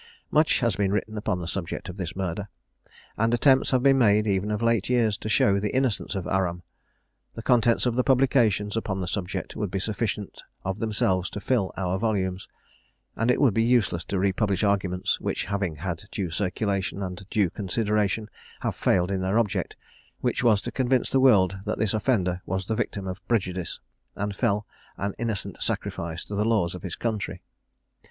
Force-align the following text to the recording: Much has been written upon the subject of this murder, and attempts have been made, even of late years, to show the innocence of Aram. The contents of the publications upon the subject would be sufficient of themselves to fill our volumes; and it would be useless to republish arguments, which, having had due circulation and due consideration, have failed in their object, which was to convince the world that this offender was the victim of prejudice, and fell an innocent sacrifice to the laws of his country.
Much 0.31 0.61
has 0.61 0.75
been 0.75 0.91
written 0.91 1.15
upon 1.15 1.39
the 1.39 1.47
subject 1.47 1.87
of 1.87 1.95
this 1.95 2.15
murder, 2.15 2.49
and 3.19 3.35
attempts 3.35 3.69
have 3.69 3.83
been 3.83 3.99
made, 3.99 4.25
even 4.25 4.49
of 4.49 4.59
late 4.59 4.89
years, 4.89 5.15
to 5.15 5.29
show 5.29 5.59
the 5.59 5.75
innocence 5.75 6.15
of 6.15 6.25
Aram. 6.25 6.63
The 7.35 7.43
contents 7.43 7.85
of 7.85 7.93
the 7.93 8.03
publications 8.03 8.75
upon 8.75 8.99
the 8.99 9.07
subject 9.07 9.55
would 9.55 9.69
be 9.69 9.77
sufficient 9.77 10.41
of 10.65 10.79
themselves 10.79 11.29
to 11.29 11.39
fill 11.39 11.71
our 11.77 11.99
volumes; 11.99 12.47
and 13.15 13.29
it 13.29 13.39
would 13.39 13.53
be 13.53 13.61
useless 13.61 14.03
to 14.05 14.17
republish 14.17 14.63
arguments, 14.63 15.19
which, 15.19 15.45
having 15.45 15.75
had 15.75 16.05
due 16.11 16.31
circulation 16.31 17.03
and 17.03 17.23
due 17.29 17.51
consideration, 17.51 18.27
have 18.61 18.73
failed 18.75 19.11
in 19.11 19.21
their 19.21 19.37
object, 19.37 19.75
which 20.19 20.43
was 20.43 20.63
to 20.63 20.71
convince 20.71 21.11
the 21.11 21.19
world 21.19 21.59
that 21.65 21.77
this 21.77 21.93
offender 21.93 22.41
was 22.47 22.65
the 22.65 22.73
victim 22.73 23.05
of 23.05 23.23
prejudice, 23.27 23.79
and 24.15 24.35
fell 24.35 24.65
an 24.97 25.13
innocent 25.19 25.61
sacrifice 25.61 26.25
to 26.25 26.33
the 26.33 26.43
laws 26.43 26.73
of 26.73 26.81
his 26.81 26.95
country. 26.95 27.43